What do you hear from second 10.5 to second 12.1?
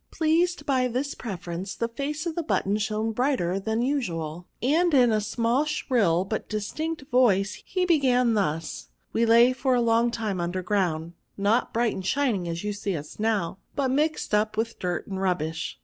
ground; not bright and